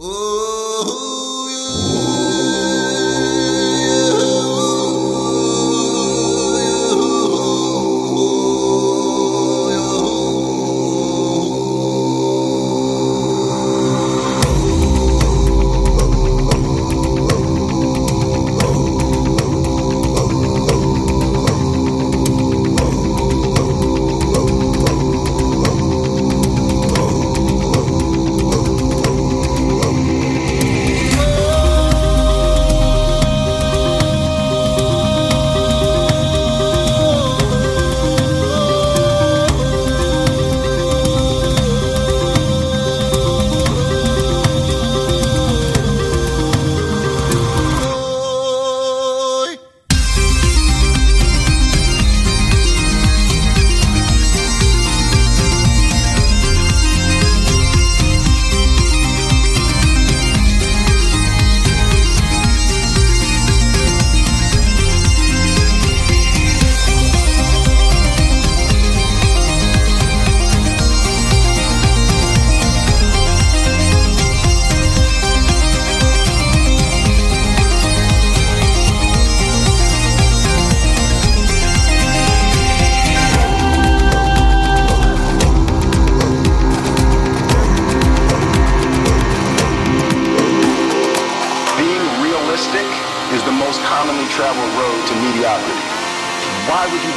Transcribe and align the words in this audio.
Oh. 0.00 1.07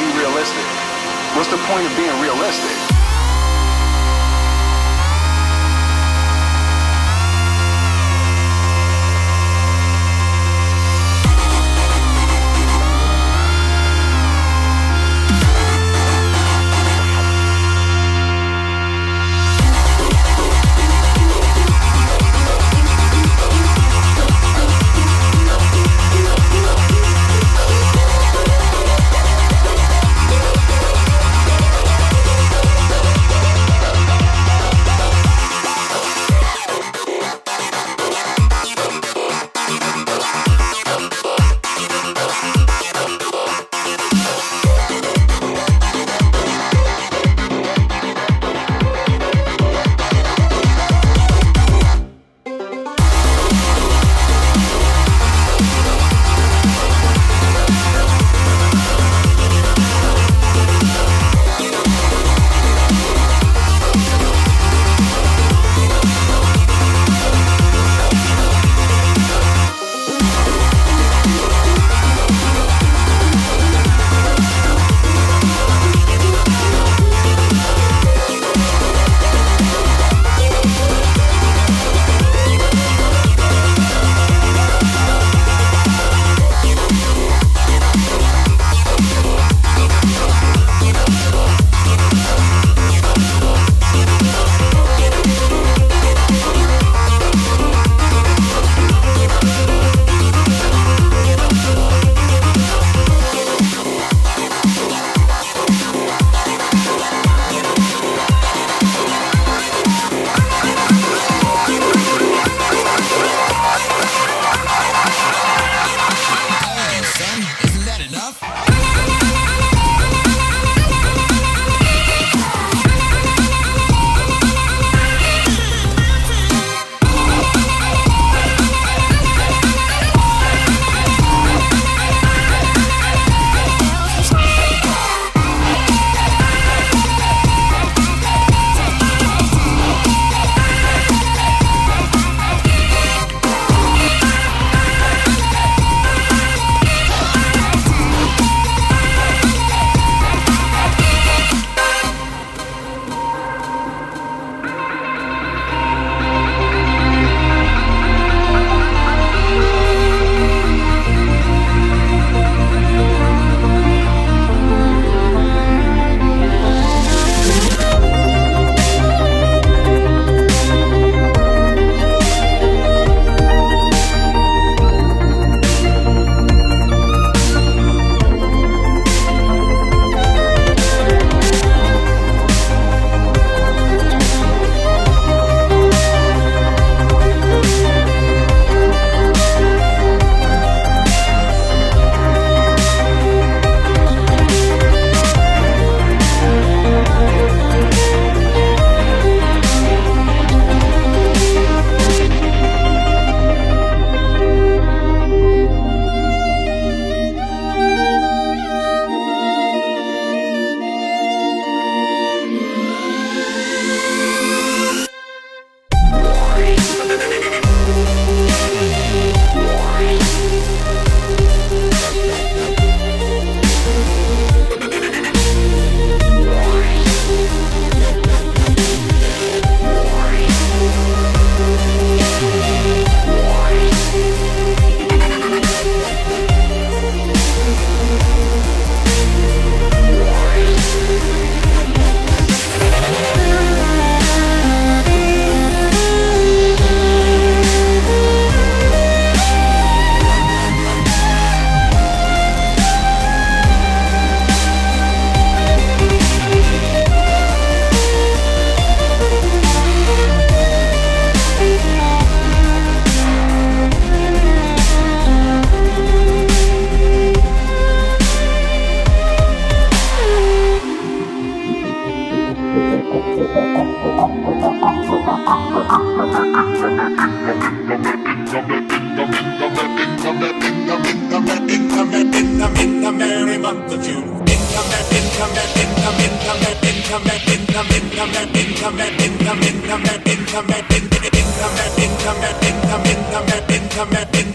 Be 0.00 0.08
realistic? 0.16 0.64
What's 1.36 1.50
the 1.50 1.60
point 1.68 1.84
of 1.84 1.94
being 1.94 2.16
realistic? 2.22 2.89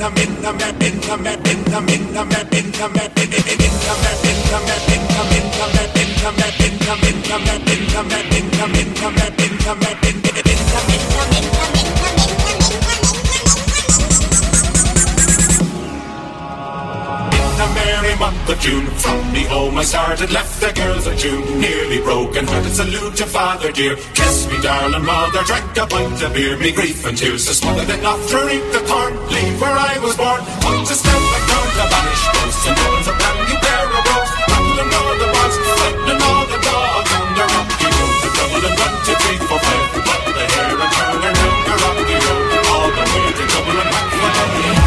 in 0.00 0.34
the 0.40 0.52
map 0.52 0.82
in 0.82 0.98
the 0.98 1.16
map 1.18 1.46
in 1.46 1.62
the 1.64 1.80
map 1.80 1.92
in 1.92 2.12
the 2.14 2.24
map 2.24 2.52
in 2.54 2.72
the 2.72 2.88
map 2.88 3.18
in 3.18 3.30
the 3.30 3.36
map 3.36 3.60
in 3.60 3.74
the 3.84 3.94
map 4.02 4.09
tune 18.70 18.86
From 19.02 19.20
the 19.34 19.44
oh 19.50 19.70
home 19.70 19.78
I 19.78 19.82
started, 19.82 20.30
left 20.30 20.60
the 20.60 20.72
girls 20.72 21.06
a 21.06 21.14
tune 21.16 21.60
Nearly 21.60 21.98
broken 22.00 22.46
hearted, 22.46 22.74
salute 22.74 23.16
to 23.16 23.26
father 23.26 23.72
dear. 23.72 23.96
Kiss 24.14 24.46
me 24.50 24.58
darling 24.62 25.04
mother, 25.04 25.42
drank 25.44 25.76
a 25.76 25.86
pint 25.86 26.22
of 26.22 26.32
beer. 26.34 26.56
Me 26.58 26.70
grief 26.72 27.04
and 27.06 27.16
tears 27.18 27.46
to 27.46 27.54
smother, 27.54 27.84
then 27.84 28.04
after 28.04 28.40
eat 28.54 28.66
the 28.74 28.82
corn 28.86 29.12
Leave 29.34 29.60
where 29.60 29.78
I 29.90 29.98
was 29.98 30.14
born, 30.16 30.40
put 30.62 30.86
to 30.86 30.94
step 30.94 31.20
back 31.32 31.44
down 31.50 31.66
to 31.78 31.84
banish 31.92 32.24
ghosts 32.34 32.64
And 32.68 32.78
one's 32.86 33.08
a 33.10 33.14
brand 33.18 33.38
new 33.48 33.58
pair 33.64 33.86
of 33.90 34.04
rose 34.08 34.32
Battling 34.50 34.92
all 34.98 35.14
the 35.20 35.28
bars, 35.34 35.56
fighting 35.80 36.22
all 36.30 36.44
the 36.52 36.58
dogs 36.66 37.10
On 37.18 37.28
the 37.38 37.44
rocky 37.50 37.88
road, 37.90 38.16
the 38.22 38.28
Dublin 38.38 38.74
one, 38.82 38.96
two, 39.04 39.16
three, 39.22 39.38
four, 39.48 39.60
five. 39.66 39.86
But 40.06 40.22
the 40.36 40.44
hair 40.54 40.74
and 40.84 40.92
turn 40.94 41.16
around 41.26 41.60
the 41.66 41.74
rocky 41.82 42.16
road. 42.24 42.48
All 42.70 42.90
the 42.96 43.04
way 43.14 43.30
to 43.38 43.44
Dublin, 43.50 43.88
back 43.90 44.06
for 44.10 44.79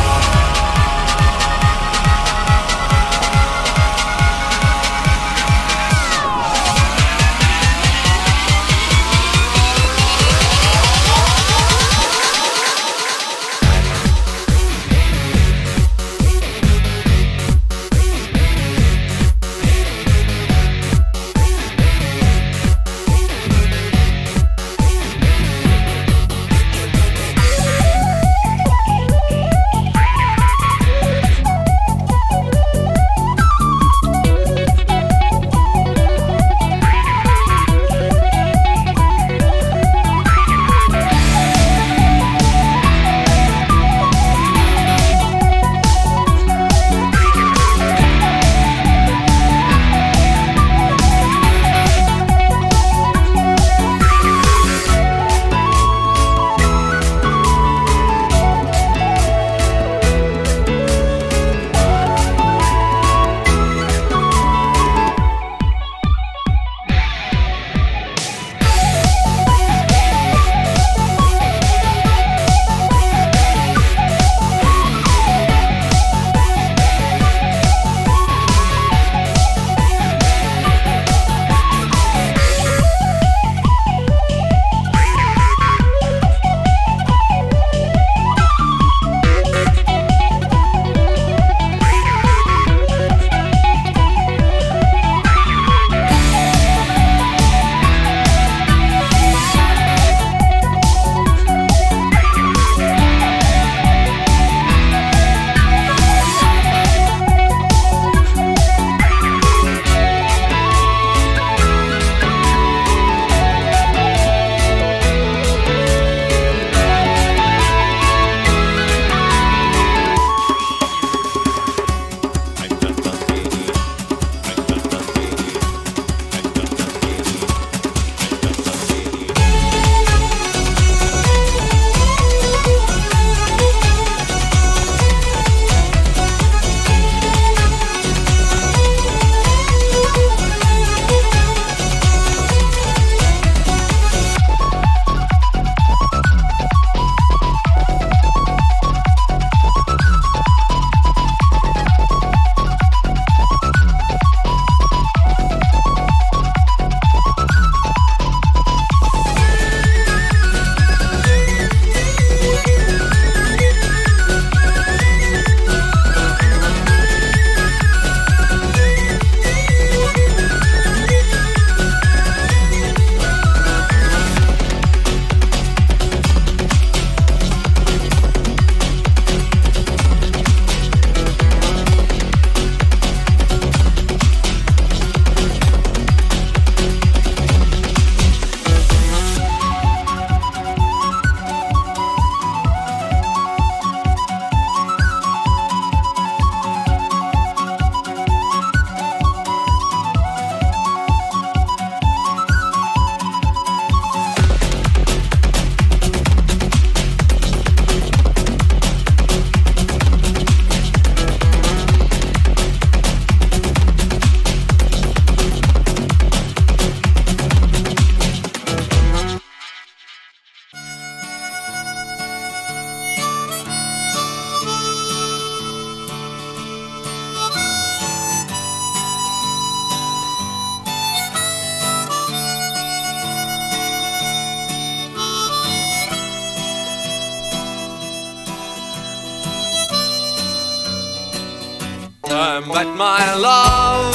double 243.33 244.13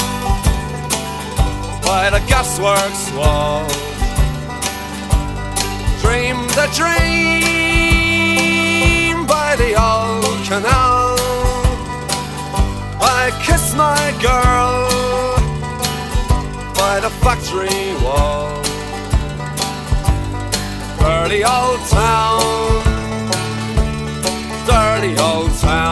and 1.91 2.15
halfway. 2.15 2.29
gasworks 2.31 3.11
wall. 3.17 3.67
Dream 6.01 6.39
the 6.59 6.67
dream 6.79 6.97
by 9.27 9.57
the 9.57 9.75
old 9.75 10.45
canal. 10.47 11.17
I 13.01 13.31
kiss 13.43 13.75
my 13.75 14.13
girl 14.23 14.89
by 16.75 17.01
the 17.01 17.11
factory 17.23 17.95
wall. 18.05 18.63
Dirty 21.01 21.43
old 21.45 21.81
town, 21.89 22.43
dirty 24.67 25.13
old 25.21 25.53
town. 25.59 25.88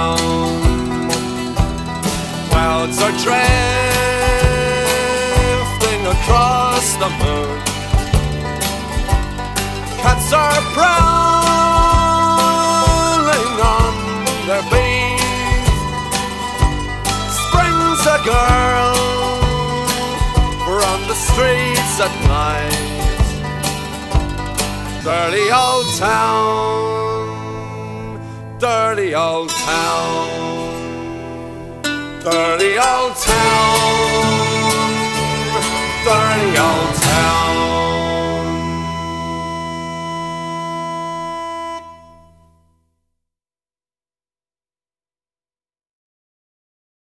Are 3.07 3.13
drifting 3.13 3.37
across 6.07 6.87
the 7.03 7.09
moon. 7.23 7.59
Cats 10.03 10.33
are 10.33 10.61
prowling 10.75 11.07
on 13.79 13.95
their 14.49 14.65
beat. 14.73 15.23
Springs 17.41 18.03
a 18.17 18.19
girl 18.35 18.95
from 20.67 20.99
the 21.11 21.17
streets 21.29 21.95
at 22.07 22.15
night. 22.27 22.85
Dirty 25.05 25.47
old 25.53 25.89
town, 25.97 27.29
dirty 28.59 29.11
old 29.15 29.51
town, 29.51 30.76
Dirty 32.29 32.77
old 32.77 33.15
town, 33.15 34.17
dirty 36.05 36.59
old 36.59 36.95
town. 36.97 37.76